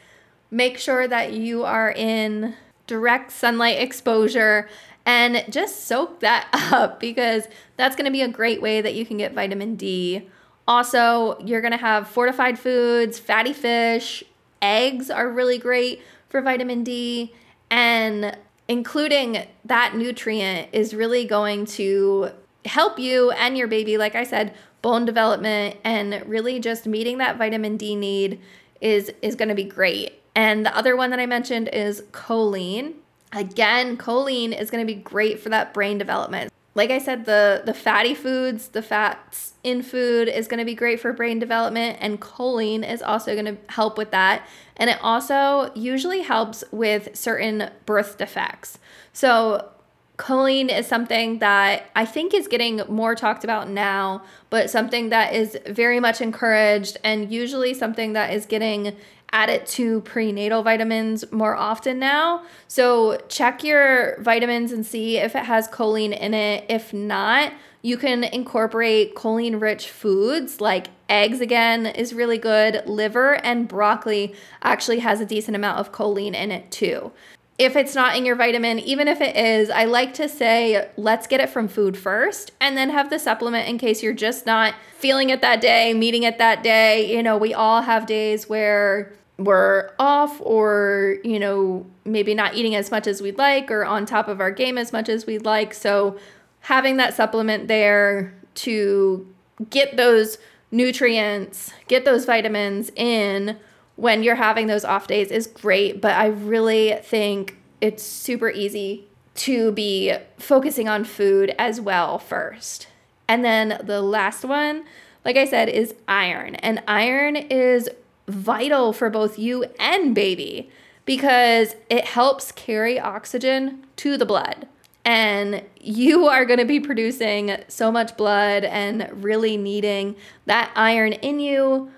Make 0.52 0.78
sure 0.78 1.08
that 1.08 1.34
you 1.34 1.66
are 1.66 1.92
in 1.92 2.56
direct 2.88 3.32
sunlight 3.32 3.82
exposure 3.82 4.70
and 5.06 5.46
just 5.50 5.86
soak 5.86 6.20
that 6.22 6.48
up 6.54 7.00
because 7.00 7.48
that's 7.78 7.96
going 7.96 8.06
to 8.06 8.12
be 8.12 8.22
a 8.22 8.28
great 8.28 8.62
way 8.62 8.82
that 8.82 8.96
you 8.96 9.06
can 9.06 9.18
get 9.18 9.34
vitamin 9.34 9.76
D. 9.76 10.30
Also, 10.68 11.40
you're 11.40 11.62
going 11.62 11.72
to 11.72 11.78
have 11.78 12.08
fortified 12.08 12.58
foods, 12.58 13.20
fatty 13.20 13.54
fish, 13.54 14.24
eggs 14.62 15.10
are 15.10 15.30
really 15.30 15.58
great 15.58 16.02
for 16.30 16.42
vitamin 16.42 16.84
D, 16.84 17.34
and 17.70 18.36
including 18.68 19.46
that 19.64 19.96
nutrient 19.96 20.70
is 20.74 20.96
really 20.96 21.26
going 21.26 21.66
to 21.66 22.32
help 22.66 22.98
you 22.98 23.32
and 23.32 23.58
your 23.58 23.68
baby, 23.68 23.98
like 23.98 24.16
I 24.16 24.24
said, 24.24 24.56
bone 24.82 25.06
development 25.06 25.78
and 25.84 26.24
really 26.28 26.60
just 26.60 26.86
meeting 26.86 27.20
that 27.20 27.38
vitamin 27.38 27.78
D 27.78 27.96
need 27.96 28.40
is 28.82 29.12
is 29.22 29.36
going 29.36 29.50
to 29.50 29.56
be 29.56 29.64
great. 29.64 30.22
And 30.36 30.66
the 30.66 30.76
other 30.76 30.96
one 30.96 31.12
that 31.12 31.20
I 31.20 31.26
mentioned 31.26 31.70
is 31.72 32.02
choline. 32.12 32.96
Again, 33.32 33.98
choline 33.98 34.60
is 34.60 34.70
going 34.70 34.86
to 34.86 34.94
be 34.94 35.00
great 35.00 35.40
for 35.40 35.50
that 35.50 35.74
brain 35.74 35.98
development. 35.98 36.52
Like 36.76 36.92
I 36.92 37.00
said, 37.00 37.26
the 37.26 37.64
the 37.66 37.74
fatty 37.74 38.14
foods, 38.14 38.70
the 38.70 38.82
fats 38.82 39.54
in 39.64 39.82
food 39.82 40.28
is 40.28 40.48
going 40.48 40.60
to 40.60 40.66
be 40.66 40.76
great 40.76 41.00
for 41.00 41.14
brain 41.14 41.40
development 41.40 41.98
and 42.02 42.20
choline 42.20 42.88
is 42.88 43.02
also 43.02 43.34
going 43.34 43.46
to 43.46 43.58
help 43.70 43.98
with 43.98 44.12
that. 44.12 44.46
And 44.76 44.90
it 44.90 45.00
also 45.02 45.72
usually 45.74 46.22
helps 46.22 46.66
with 46.72 47.16
certain 47.16 47.72
birth 47.86 48.18
defects. 48.18 48.78
So, 49.14 49.70
choline 50.18 50.70
is 50.70 50.86
something 50.86 51.40
that 51.40 51.90
I 51.96 52.06
think 52.06 52.34
is 52.34 52.48
getting 52.48 52.82
more 52.88 53.16
talked 53.16 53.44
about 53.44 53.70
now, 53.70 54.24
but 54.50 54.70
something 54.70 55.10
that 55.10 55.34
is 55.34 55.58
very 55.68 56.00
much 56.00 56.22
encouraged 56.22 56.98
and 57.04 57.32
usually 57.32 57.74
something 57.74 58.14
that 58.14 58.34
is 58.34 58.46
getting 58.46 58.96
add 59.36 59.50
it 59.50 59.68
to 59.68 60.00
prenatal 60.02 60.64
vitamins 60.64 61.30
more 61.30 61.56
often 61.56 62.00
now. 62.00 62.42
So 62.70 63.18
check 63.28 63.66
your 63.66 64.20
vitamins 64.22 64.72
and 64.72 64.86
see 64.86 65.18
if 65.18 65.36
it 65.36 65.44
has 65.44 65.68
choline 65.68 66.18
in 66.18 66.34
it. 66.34 66.66
If 66.70 66.94
not, 66.94 67.52
you 67.82 67.98
can 67.98 68.24
incorporate 68.24 69.14
choline 69.14 69.60
rich 69.60 69.90
foods 69.90 70.62
like 70.62 70.88
eggs 71.10 71.42
again 71.42 71.86
is 71.86 72.14
really 72.14 72.38
good. 72.38 72.84
Liver 72.88 73.36
and 73.46 73.68
broccoli 73.68 74.34
actually 74.64 75.00
has 75.00 75.20
a 75.20 75.26
decent 75.26 75.56
amount 75.56 75.80
of 75.80 75.92
choline 75.92 76.34
in 76.34 76.50
it 76.50 76.72
too. 76.72 77.12
If 77.58 77.76
it's 77.76 77.94
not 77.94 78.16
in 78.16 78.26
your 78.26 78.36
vitamin, 78.36 78.80
even 78.80 79.08
if 79.08 79.20
it 79.22 79.36
is, 79.36 79.70
I 79.70 79.84
like 79.86 80.14
to 80.16 80.30
say 80.30 80.90
let's 80.96 81.28
get 81.28 81.42
it 81.42 81.50
from 81.50 81.68
food 81.68 81.98
first 81.98 82.52
and 82.62 82.78
then 82.78 82.90
have 82.90 83.10
the 83.10 83.20
supplement 83.20 83.68
in 83.68 83.78
case 83.78 84.02
you're 84.02 84.14
just 84.14 84.46
not 84.46 84.76
feeling 84.98 85.30
it 85.30 85.42
that 85.42 85.60
day, 85.60 85.94
meeting 85.94 86.24
it 86.24 86.38
that 86.38 86.64
day. 86.64 87.14
You 87.14 87.22
know, 87.22 87.38
we 87.38 87.54
all 87.54 87.82
have 87.82 88.06
days 88.06 88.50
where 88.50 89.14
we're 89.38 89.92
off 90.00 90.40
or, 90.42 91.18
you 91.24 91.40
know, 91.40 91.86
maybe 92.06 92.34
not 92.34 92.56
eating 92.56 92.76
as 92.76 92.92
much 92.92 93.08
as 93.08 93.22
we'd 93.22 93.38
like 93.38 93.70
or 93.70 93.86
on 93.86 94.06
top 94.06 94.28
of 94.28 94.40
our 94.40 94.52
game 94.52 94.78
as 94.78 94.94
much 94.94 95.10
as 95.10 95.26
we'd 95.26 95.46
like. 95.46 95.74
So 95.74 96.18
having 96.62 96.98
that 96.98 97.14
supplement 97.14 97.68
there 97.68 98.34
to 98.56 99.28
get 99.70 99.98
those 99.98 100.38
nutrients, 100.72 101.74
get 101.88 102.06
those 102.06 102.26
vitamins 102.26 102.92
in 102.96 103.58
when 103.96 104.24
you're 104.24 104.36
having 104.36 104.68
those 104.68 104.84
off 104.84 105.08
days 105.08 105.32
is 105.32 105.48
great, 105.48 106.02
but 106.02 106.14
I 106.14 106.28
really 106.28 106.98
think 107.04 107.58
it's 107.82 108.04
super 108.04 108.50
easy 108.50 109.08
to 109.36 109.72
be 109.72 110.14
focusing 110.38 110.88
on 110.88 111.04
food 111.04 111.54
as 111.58 111.80
well 111.80 112.20
first. 112.20 112.88
And 113.28 113.44
then 113.44 113.80
the 113.84 114.02
last 114.02 114.46
one, 114.46 114.86
like 115.24 115.36
I 115.36 115.46
said, 115.46 115.70
is 115.70 115.94
iron. 116.08 116.56
And 116.56 116.84
iron 116.88 117.36
is 117.36 117.90
vital 118.28 118.94
for 118.94 119.10
both 119.10 119.38
you 119.38 119.66
and 119.80 120.16
baby 120.16 120.70
because 121.06 121.76
it 121.90 122.06
helps 122.06 122.52
carry 122.52 123.00
oxygen 123.00 123.86
to 123.98 124.18
the 124.18 124.26
blood. 124.26 124.68
And 125.04 125.64
you 125.80 126.28
are 126.28 126.46
going 126.46 126.58
to 126.58 126.66
be 126.66 126.80
producing 126.80 127.58
so 127.68 127.92
much 127.92 128.18
blood 128.18 128.64
and 128.64 129.08
really 129.24 129.56
needing 129.56 130.16
that 130.48 130.72
iron 130.76 131.14
in 131.14 131.40
you 131.40 131.92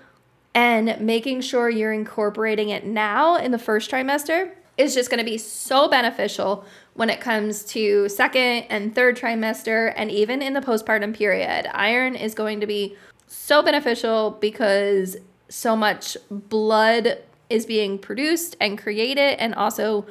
and 0.54 1.00
making 1.00 1.40
sure 1.40 1.70
you're 1.70 1.92
incorporating 1.92 2.68
it 2.68 2.84
now 2.84 3.36
in 3.36 3.50
the 3.50 3.58
first 3.58 3.90
trimester 3.90 4.50
is 4.76 4.94
just 4.94 5.10
going 5.10 5.18
to 5.18 5.24
be 5.24 5.38
so 5.38 5.88
beneficial 5.88 6.64
when 6.94 7.10
it 7.10 7.20
comes 7.20 7.64
to 7.64 8.08
second 8.08 8.64
and 8.68 8.94
third 8.94 9.16
trimester 9.16 9.92
and 9.96 10.10
even 10.10 10.42
in 10.42 10.52
the 10.52 10.60
postpartum 10.60 11.14
period. 11.14 11.66
Iron 11.72 12.14
is 12.14 12.34
going 12.34 12.60
to 12.60 12.66
be 12.66 12.96
so 13.26 13.62
beneficial 13.62 14.32
because 14.40 15.16
so 15.48 15.76
much 15.76 16.16
blood 16.30 17.18
is 17.50 17.66
being 17.66 17.98
produced 17.98 18.56
and 18.60 18.78
created, 18.78 19.40
and 19.40 19.54
also 19.54 20.06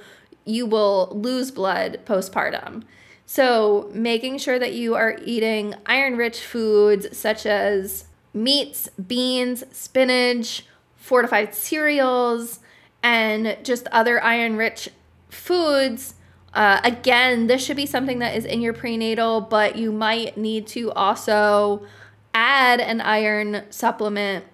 you 0.46 0.65
will 0.65 1.10
lose 1.12 1.51
blood 1.51 2.00
postpartum. 2.06 2.84
So, 3.25 3.91
making 3.94 4.38
sure 4.38 4.58
that 4.58 4.74
you 4.74 4.96
are 4.96 5.17
eating 5.24 5.75
iron 5.86 6.15
rich 6.15 6.39
foods 6.39 7.15
such 7.17 7.46
as 7.46 8.06
meats, 8.34 8.88
beans, 8.91 9.65
spinach, 9.72 10.65
fortified 10.96 11.53
cereals, 11.53 12.60
and 13.03 13.58
just 13.63 13.88
other 13.91 14.24
iron 14.24 14.56
rich 14.56 14.89
foods. 15.29 16.15
Uh, 16.53 16.79
again, 16.84 17.48
this 17.48 17.63
should 17.63 17.75
be 17.75 17.86
something 17.86 18.20
that 18.20 18.36
is 18.36 18.46
in 18.46 18.62
your 18.62 18.74
prenatal, 18.74 19.41
but 19.41 19.75
you 19.75 19.91
might 19.91 20.38
need 20.38 20.65
to 20.67 20.91
also 20.94 21.86
add 22.34 22.79
an 22.79 23.01
iron 23.01 23.63
supplement 23.70 24.46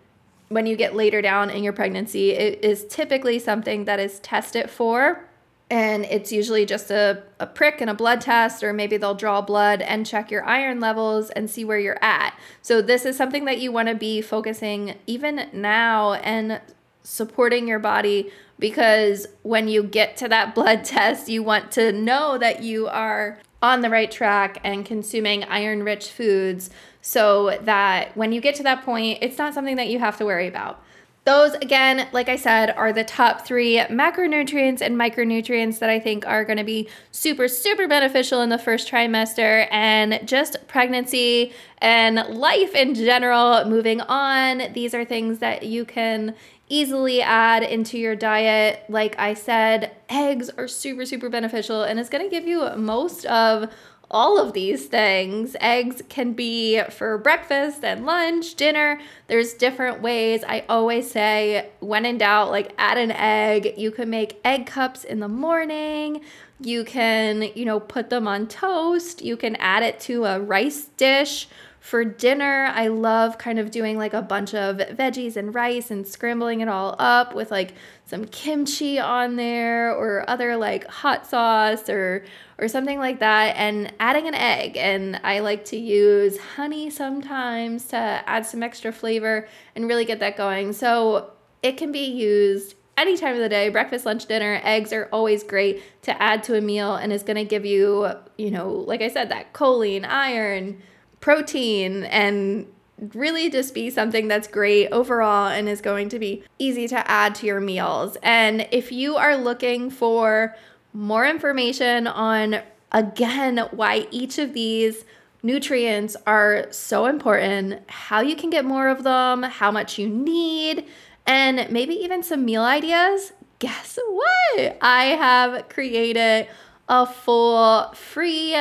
when 0.49 0.65
you 0.65 0.75
get 0.75 0.95
later 0.95 1.21
down 1.21 1.49
in 1.49 1.63
your 1.63 1.73
pregnancy, 1.73 2.31
it 2.31 2.63
is 2.63 2.85
typically 2.85 3.39
something 3.39 3.85
that 3.85 3.99
is 3.99 4.19
tested 4.19 4.69
for. 4.69 5.27
And 5.69 6.05
it's 6.05 6.31
usually 6.31 6.65
just 6.65 6.91
a, 6.91 7.23
a 7.39 7.47
prick 7.47 7.81
and 7.81 7.89
a 7.89 7.93
blood 7.95 8.21
test, 8.21 8.63
or 8.63 8.73
maybe 8.73 8.97
they'll 8.97 9.15
draw 9.15 9.41
blood 9.41 9.81
and 9.81 10.05
check 10.05 10.29
your 10.29 10.43
iron 10.43 10.79
levels 10.79 11.31
and 11.31 11.49
see 11.49 11.65
where 11.65 11.79
you're 11.79 12.03
at. 12.03 12.37
So, 12.61 12.81
this 12.81 13.05
is 13.05 13.17
something 13.17 13.45
that 13.45 13.59
you 13.59 13.71
want 13.71 13.87
to 13.87 13.95
be 13.95 14.21
focusing 14.21 14.95
even 15.07 15.49
now 15.51 16.13
and 16.13 16.61
supporting 17.01 17.67
your 17.67 17.79
body 17.79 18.31
because 18.59 19.27
when 19.41 19.67
you 19.67 19.83
get 19.83 20.15
to 20.17 20.27
that 20.27 20.53
blood 20.55 20.85
test, 20.85 21.27
you 21.27 21.41
want 21.41 21.71
to 21.71 21.91
know 21.91 22.37
that 22.37 22.61
you 22.61 22.87
are 22.87 23.39
on 23.61 23.81
the 23.81 23.89
right 23.89 24.11
track 24.11 24.59
and 24.63 24.85
consuming 24.85 25.43
iron 25.45 25.83
rich 25.83 26.09
foods 26.09 26.69
so 27.05 27.59
that 27.63 28.15
when 28.15 28.31
you 28.31 28.39
get 28.39 28.55
to 28.55 28.63
that 28.63 28.83
point, 28.85 29.19
it's 29.21 29.37
not 29.37 29.53
something 29.53 29.75
that 29.75 29.89
you 29.89 29.99
have 29.99 30.17
to 30.17 30.25
worry 30.25 30.47
about. 30.47 30.81
Those, 31.25 31.53
again, 31.55 32.07
like 32.13 32.29
I 32.29 32.37
said, 32.37 32.71
are 32.71 32.93
the 32.93 33.03
top 33.03 33.45
three 33.45 33.77
macronutrients 33.77 34.81
and 34.81 34.95
micronutrients 34.95 35.79
that 35.79 35.89
I 35.89 35.99
think 35.99 36.25
are 36.25 36.45
going 36.45 36.57
to 36.57 36.63
be 36.63 36.87
super, 37.11 37.49
super 37.49 37.89
beneficial 37.89 38.41
in 38.41 38.49
the 38.49 38.57
first 38.57 38.89
trimester 38.89 39.67
and 39.69 40.21
just 40.25 40.65
pregnancy 40.67 41.51
and 41.79 42.15
life 42.15 42.73
in 42.73 42.95
general. 42.95 43.65
Moving 43.65 43.99
on, 44.01 44.71
these 44.73 44.93
are 44.93 45.03
things 45.03 45.39
that 45.39 45.63
you 45.63 45.83
can 45.83 46.35
easily 46.69 47.21
add 47.21 47.63
into 47.63 47.97
your 47.97 48.15
diet. 48.15 48.83
Like 48.87 49.19
I 49.19 49.33
said, 49.33 49.91
eggs 50.09 50.49
are 50.57 50.67
super, 50.67 51.05
super 51.05 51.29
beneficial 51.29 51.83
and 51.83 51.99
it's 51.99 52.09
going 52.09 52.23
to 52.23 52.29
give 52.29 52.47
you 52.47 52.69
most 52.77 53.25
of 53.25 53.69
all 54.11 54.39
of 54.39 54.53
these 54.53 54.85
things. 54.85 55.55
Eggs 55.59 56.01
can 56.09 56.33
be 56.33 56.81
for 56.89 57.17
breakfast 57.17 57.83
and 57.83 58.05
lunch, 58.05 58.55
dinner. 58.55 58.99
There's 59.27 59.53
different 59.53 60.01
ways. 60.01 60.43
I 60.47 60.65
always 60.69 61.09
say, 61.09 61.69
when 61.79 62.05
in 62.05 62.19
doubt, 62.19 62.51
like 62.51 62.73
add 62.77 62.97
an 62.97 63.11
egg. 63.11 63.73
You 63.77 63.91
can 63.91 64.09
make 64.09 64.39
egg 64.45 64.67
cups 64.67 65.03
in 65.03 65.19
the 65.19 65.27
morning. 65.27 66.21
You 66.59 66.83
can, 66.83 67.49
you 67.55 67.65
know, 67.65 67.79
put 67.79 68.09
them 68.09 68.27
on 68.27 68.47
toast. 68.47 69.21
You 69.21 69.35
can 69.35 69.55
add 69.57 69.83
it 69.83 69.99
to 70.01 70.25
a 70.25 70.39
rice 70.39 70.85
dish 70.97 71.47
for 71.83 72.05
dinner, 72.05 72.71
I 72.73 72.87
love 72.87 73.37
kind 73.37 73.59
of 73.59 73.69
doing 73.69 73.97
like 73.97 74.13
a 74.13 74.21
bunch 74.21 74.53
of 74.53 74.77
veggies 74.77 75.35
and 75.35 75.53
rice 75.53 75.91
and 75.91 76.07
scrambling 76.07 76.61
it 76.61 76.69
all 76.69 76.95
up 76.97 77.35
with 77.35 77.51
like 77.51 77.73
some 78.05 78.23
kimchi 78.23 78.99
on 78.99 79.35
there 79.35 79.93
or 79.93 80.23
other 80.29 80.55
like 80.55 80.87
hot 80.87 81.27
sauce 81.27 81.89
or 81.89 82.23
or 82.57 82.69
something 82.69 82.99
like 82.99 83.19
that 83.19 83.57
and 83.57 83.91
adding 83.99 84.29
an 84.29 84.33
egg 84.33 84.77
and 84.77 85.19
I 85.25 85.39
like 85.39 85.65
to 85.65 85.77
use 85.77 86.37
honey 86.37 86.89
sometimes 86.89 87.89
to 87.89 87.97
add 87.97 88.45
some 88.45 88.63
extra 88.63 88.93
flavor 88.93 89.49
and 89.75 89.85
really 89.85 90.05
get 90.05 90.21
that 90.21 90.37
going. 90.37 90.71
So 90.71 91.31
it 91.63 91.75
can 91.75 91.91
be 91.91 92.05
used 92.05 92.75
any 92.95 93.17
time 93.17 93.33
of 93.33 93.41
the 93.41 93.49
day, 93.49 93.67
breakfast, 93.67 94.05
lunch, 94.05 94.25
dinner, 94.27 94.61
eggs 94.63 94.93
are 94.93 95.09
always 95.11 95.43
great 95.43 95.83
to 96.03 96.23
add 96.23 96.43
to 96.43 96.57
a 96.57 96.61
meal 96.61 96.95
and 96.95 97.11
is 97.11 97.23
going 97.23 97.35
to 97.35 97.43
give 97.43 97.65
you, 97.65 98.09
you 98.37 98.51
know, 98.51 98.69
like 98.69 99.01
I 99.01 99.09
said, 99.09 99.27
that 99.29 99.51
choline, 99.51 100.07
iron, 100.07 100.81
protein 101.23 102.03
and 102.03 102.67
really 103.13 103.49
just 103.49 103.73
be 103.73 103.89
something 103.89 104.27
that's 104.27 104.45
great 104.45 104.89
overall 104.89 105.47
and 105.47 105.69
is 105.69 105.79
going 105.79 106.09
to 106.09 106.19
be 106.19 106.43
easy 106.59 106.85
to 106.85 107.09
add 107.09 107.33
to 107.33 107.45
your 107.45 107.61
meals. 107.61 108.17
And 108.21 108.67
if 108.71 108.91
you 108.91 109.15
are 109.15 109.37
looking 109.37 109.89
for 109.89 110.53
more 110.91 111.25
information 111.25 112.07
on, 112.07 112.59
again, 112.91 113.57
why 113.71 114.05
each 114.11 114.37
of 114.37 114.51
these 114.51 115.05
nutrients 115.41 116.17
are 116.27 116.67
so 116.71 117.05
important, 117.05 117.89
how 117.89 118.19
you 118.19 118.35
can 118.35 118.49
get 118.49 118.65
more 118.65 118.89
of 118.89 119.03
them, 119.03 119.43
how 119.43 119.71
much 119.71 119.97
you 119.97 120.09
need, 120.09 120.85
and 121.25 121.71
maybe 121.71 121.93
even 121.93 122.21
some 122.21 122.43
meal 122.43 122.63
ideas, 122.63 123.31
guess 123.59 123.97
what? 124.09 124.77
I 124.81 125.15
have 125.17 125.69
created 125.69 126.49
a 126.89 127.05
full 127.05 127.93
free 127.93 128.57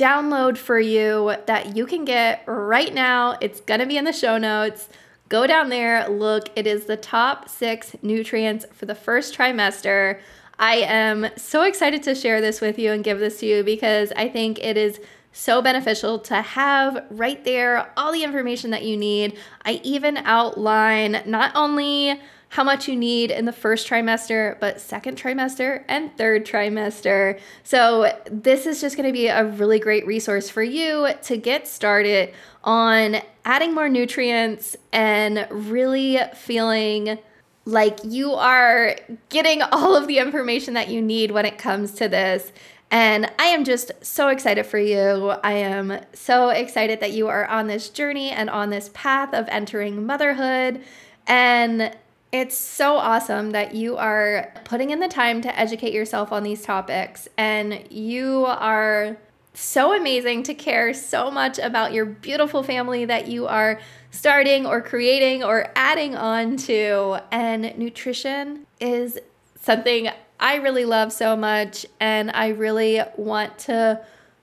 download 0.00 0.56
for 0.56 0.80
you 0.80 1.34
that 1.46 1.76
you 1.76 1.84
can 1.84 2.06
get 2.06 2.42
right 2.46 2.94
now. 2.94 3.36
It's 3.40 3.60
going 3.60 3.80
to 3.80 3.86
be 3.86 3.98
in 3.98 4.04
the 4.04 4.12
show 4.12 4.38
notes. 4.38 4.88
Go 5.28 5.46
down 5.46 5.68
there, 5.68 6.08
look. 6.08 6.48
It 6.56 6.66
is 6.66 6.86
the 6.86 6.96
top 6.96 7.48
six 7.48 7.94
nutrients 8.00 8.64
for 8.72 8.86
the 8.86 8.94
first 8.94 9.36
trimester. 9.36 10.20
I 10.58 10.76
am 10.76 11.28
so 11.36 11.62
excited 11.62 12.02
to 12.04 12.14
share 12.14 12.40
this 12.40 12.60
with 12.60 12.78
you 12.78 12.92
and 12.92 13.04
give 13.04 13.18
this 13.18 13.40
to 13.40 13.46
you 13.46 13.62
because 13.62 14.12
I 14.16 14.28
think 14.28 14.58
it 14.58 14.76
is 14.76 15.00
so 15.32 15.62
beneficial 15.62 16.18
to 16.18 16.42
have 16.42 17.04
right 17.10 17.44
there 17.44 17.90
all 17.96 18.12
the 18.12 18.24
information 18.24 18.70
that 18.70 18.84
you 18.84 18.96
need. 18.96 19.38
I 19.64 19.80
even 19.84 20.16
outline 20.18 21.22
not 21.26 21.52
only 21.54 22.20
how 22.50 22.64
much 22.64 22.88
you 22.88 22.96
need 22.96 23.30
in 23.30 23.44
the 23.44 23.52
first 23.52 23.88
trimester, 23.88 24.58
but 24.58 24.80
second 24.80 25.16
trimester 25.16 25.84
and 25.86 26.16
third 26.16 26.44
trimester. 26.44 27.38
So, 27.62 28.12
this 28.28 28.66
is 28.66 28.80
just 28.80 28.96
gonna 28.96 29.12
be 29.12 29.28
a 29.28 29.44
really 29.44 29.78
great 29.78 30.04
resource 30.04 30.50
for 30.50 30.62
you 30.62 31.10
to 31.22 31.36
get 31.36 31.68
started 31.68 32.34
on 32.64 33.18
adding 33.44 33.72
more 33.72 33.88
nutrients 33.88 34.76
and 34.92 35.46
really 35.50 36.18
feeling 36.34 37.18
like 37.64 38.00
you 38.02 38.34
are 38.34 38.96
getting 39.28 39.62
all 39.72 39.94
of 39.94 40.08
the 40.08 40.18
information 40.18 40.74
that 40.74 40.88
you 40.88 41.00
need 41.00 41.30
when 41.30 41.46
it 41.46 41.56
comes 41.56 41.92
to 41.92 42.08
this. 42.08 42.52
And 42.90 43.30
I 43.38 43.46
am 43.46 43.64
just 43.64 43.92
so 44.02 44.28
excited 44.28 44.66
for 44.66 44.78
you. 44.78 45.28
I 45.44 45.52
am 45.52 46.00
so 46.12 46.48
excited 46.48 47.00
that 47.00 47.12
you 47.12 47.28
are 47.28 47.46
on 47.46 47.68
this 47.68 47.88
journey 47.88 48.30
and 48.30 48.50
on 48.50 48.70
this 48.70 48.90
path 48.92 49.32
of 49.32 49.46
entering 49.48 50.06
motherhood. 50.06 50.82
And 51.26 51.96
it's 52.32 52.56
so 52.56 52.96
awesome 52.96 53.50
that 53.50 53.74
you 53.74 53.96
are 53.96 54.52
putting 54.64 54.90
in 54.90 55.00
the 55.00 55.08
time 55.08 55.40
to 55.42 55.58
educate 55.58 55.92
yourself 55.92 56.32
on 56.32 56.42
these 56.42 56.62
topics 56.62 57.28
and 57.36 57.84
you 57.90 58.44
are 58.46 59.16
so 59.52 59.96
amazing 59.96 60.44
to 60.44 60.54
care 60.54 60.94
so 60.94 61.30
much 61.30 61.58
about 61.58 61.92
your 61.92 62.06
beautiful 62.06 62.62
family 62.62 63.04
that 63.04 63.26
you 63.26 63.46
are 63.46 63.80
starting 64.10 64.64
or 64.64 64.80
creating 64.80 65.42
or 65.42 65.72
adding 65.74 66.14
on 66.16 66.56
to. 66.56 67.18
And 67.32 67.76
nutrition 67.76 68.66
is 68.80 69.18
something 69.60 70.08
I 70.40 70.56
really 70.56 70.86
love 70.86 71.12
so 71.12 71.36
much, 71.36 71.86
and 72.00 72.30
I 72.30 72.48
really 72.48 73.00
want 73.16 73.58
to 73.60 74.00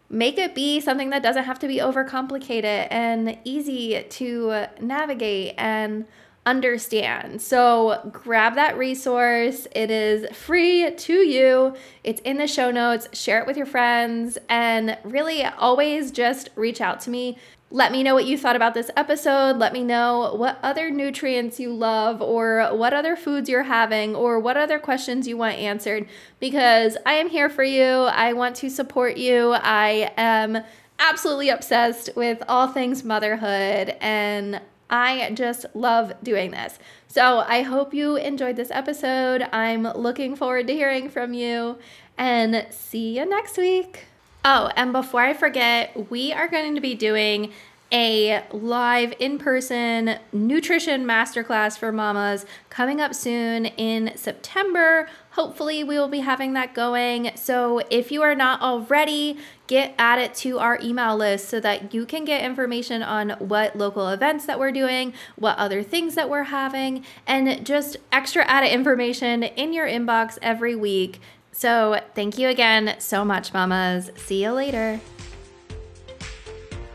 make 0.10 0.38
it 0.38 0.56
be 0.56 0.80
something 0.80 1.10
that 1.10 1.24
doesn't 1.24 1.44
have 1.44 1.60
to 1.60 1.68
be 1.68 1.80
overcomplicated 1.80 2.88
and 2.92 3.38
easy 3.44 4.06
to 4.10 4.68
navigate 4.80 5.56
and 5.58 6.06
understand. 6.48 7.42
So 7.42 8.10
grab 8.12 8.56
that 8.56 8.78
resource. 8.78 9.68
It 9.76 9.92
is 9.92 10.26
free 10.36 10.90
to 10.90 11.14
you. 11.14 11.76
It's 12.06 12.22
in 12.22 12.38
the 12.38 12.48
show 12.48 12.72
notes. 12.72 13.10
Share 13.12 13.42
it 13.42 13.46
with 13.46 13.58
your 13.58 13.66
friends 13.66 14.38
and 14.48 14.98
really 15.04 15.44
always 15.44 16.10
just 16.10 16.50
reach 16.56 16.80
out 16.80 17.02
to 17.02 17.10
me. 17.10 17.38
Let 17.70 17.92
me 17.92 18.02
know 18.02 18.14
what 18.14 18.26
you 18.26 18.38
thought 18.38 18.56
about 18.56 18.74
this 18.74 18.90
episode. 18.96 19.58
Let 19.58 19.74
me 19.74 19.84
know 19.84 20.34
what 20.36 20.58
other 20.64 20.90
nutrients 20.90 21.60
you 21.60 21.74
love, 21.74 22.22
or 22.22 22.70
what 22.72 22.94
other 22.94 23.18
foods 23.18 23.50
you're 23.50 23.64
having, 23.64 24.16
or 24.16 24.40
what 24.40 24.56
other 24.56 24.80
questions 24.80 25.28
you 25.28 25.36
want 25.36 25.58
answered 25.58 26.08
because 26.40 26.96
I 27.06 27.16
am 27.16 27.28
here 27.28 27.50
for 27.50 27.66
you. 27.66 27.84
I 27.84 28.32
want 28.32 28.56
to 28.58 28.70
support 28.70 29.18
you. 29.18 29.52
I 29.52 30.14
am 30.16 30.64
absolutely 30.98 31.50
obsessed 31.50 32.10
with 32.16 32.42
all 32.48 32.68
things 32.68 33.04
motherhood, 33.04 33.98
and 34.00 34.62
I 34.90 35.32
just 35.34 35.66
love 35.74 36.14
doing 36.24 36.52
this. 36.52 36.80
So 37.08 37.40
I 37.40 37.62
hope 37.62 37.94
you 37.94 38.16
enjoyed 38.16 38.56
this 38.56 38.72
episode. 38.72 39.42
I'm 39.52 39.84
looking 39.84 40.36
forward 40.36 40.68
to 40.68 40.74
hearing 40.74 41.10
from 41.10 41.34
you 41.34 41.78
and 42.18 42.66
see 42.70 43.18
you 43.18 43.26
next 43.26 43.58
week. 43.58 44.06
Oh, 44.46 44.72
and 44.76 44.94
before 44.94 45.22
I 45.22 45.34
forget, 45.34 46.10
we 46.10 46.32
are 46.32 46.48
going 46.48 46.76
to 46.76 46.82
be 46.82 46.96
doing 46.96 47.52
a 47.92 48.44
live 48.52 49.14
in 49.20 49.38
person 49.38 50.18
nutrition 50.34 51.06
masterclass 51.06 51.78
for 51.78 51.92
mamas 51.92 52.46
coming 52.70 53.00
up 53.00 53.16
soon 53.16 53.66
in 53.66 54.12
September. 54.16 55.08
Hopefully, 55.32 55.84
we 55.84 55.98
will 55.98 56.08
be 56.08 56.20
having 56.20 56.54
that 56.54 56.74
going. 56.74 57.32
So, 57.36 57.82
if 57.90 58.12
you 58.12 58.22
are 58.24 58.36
not 58.36 58.62
already, 58.62 59.38
get 59.68 59.94
added 59.98 60.34
to 60.36 60.60
our 60.60 60.80
email 60.82 61.16
list 61.16 61.48
so 61.48 61.60
that 61.60 61.94
you 61.94 62.06
can 62.06 62.26
get 62.26 62.44
information 62.44 63.04
on 63.04 63.32
what 63.40 63.78
local 63.78 64.10
events 64.10 64.46
that 64.48 64.60
we're 64.60 64.72
doing, 64.72 65.14
what 65.36 65.58
other 65.58 65.84
things 65.84 66.16
that 66.16 66.30
we're 66.30 66.44
having, 66.44 67.06
and 67.26 67.66
just 67.66 67.98
extra 68.12 68.44
added 68.46 68.72
information 68.72 69.44
in 69.44 69.74
your 69.74 69.88
inbox 69.88 70.38
every 70.42 70.76
week. 70.76 71.20
So, 71.52 72.02
thank 72.16 72.38
you 72.38 72.50
again 72.50 72.96
so 73.00 73.24
much, 73.24 73.54
mamas. 73.54 74.12
See 74.16 74.44
you 74.44 74.52
later. 74.52 75.00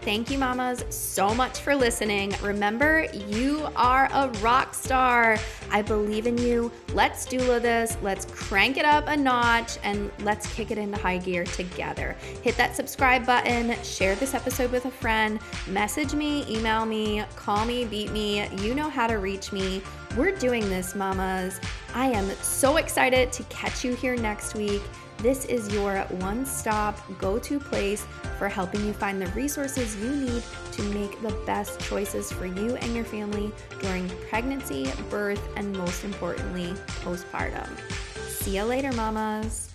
Thank 0.03 0.33
you, 0.33 0.39
mamas, 0.39 0.85
so 0.91 1.33
much 1.33 1.61
for 1.61 1.77
listening. 1.77 2.35
Remember, 2.43 3.07
you 3.29 3.69
are 3.77 4.09
a 4.13 4.31
rock 4.41 4.75
star. 4.75 5.39
I 5.71 5.81
believe 5.83 6.27
in 6.27 6.37
you. 6.37 6.73
Let's 6.93 7.25
do 7.25 7.39
this. 7.39 7.97
Let's 8.03 8.25
crank 8.25 8.79
it 8.79 8.85
up 8.85 9.07
a 9.07 9.17
notch 9.17 9.79
and 9.85 10.11
let's 10.25 10.53
kick 10.55 10.73
it 10.73 10.79
into 10.79 10.99
high 10.99 11.19
gear 11.19 11.45
together. 11.45 12.17
Hit 12.43 12.57
that 12.57 12.75
subscribe 12.75 13.25
button, 13.25 13.81
share 13.85 14.17
this 14.17 14.35
episode 14.35 14.73
with 14.73 14.87
a 14.87 14.91
friend, 14.91 15.39
message 15.69 16.15
me, 16.15 16.45
email 16.53 16.85
me, 16.85 17.23
call 17.37 17.65
me, 17.65 17.85
beat 17.85 18.11
me. 18.11 18.49
You 18.57 18.75
know 18.75 18.91
how 18.91 19.07
to 19.07 19.19
reach 19.19 19.53
me. 19.53 19.83
We're 20.17 20.37
doing 20.37 20.69
this, 20.69 20.97
mamas. 20.97 21.61
I 21.95 22.09
am 22.09 22.29
so 22.43 22.79
excited 22.79 23.33
to 23.35 23.45
catch 23.45 23.85
you 23.85 23.95
here 23.95 24.17
next 24.17 24.57
week. 24.57 24.83
This 25.23 25.45
is 25.45 25.73
your 25.73 26.01
one 26.19 26.45
stop 26.45 26.99
go 27.21 27.39
to 27.39 27.61
place 27.61 28.05
for 28.39 28.49
helping 28.49 28.85
you 28.85 28.93
find 28.93 29.23
the 29.23 29.29
resources 29.29 29.95
you 29.95 30.11
need 30.11 30.43
to 30.73 30.83
make 30.95 31.23
the 31.23 31.31
best 31.47 31.79
choices 31.79 32.33
for 32.33 32.47
you 32.47 32.75
and 32.75 32.93
your 32.93 33.05
family 33.05 33.53
during 33.81 34.09
pregnancy, 34.29 34.91
birth, 35.11 35.41
and 35.55 35.73
most 35.77 36.03
importantly, 36.03 36.75
postpartum. 37.05 37.69
See 38.27 38.57
you 38.57 38.65
later, 38.65 38.91
mamas. 38.95 39.72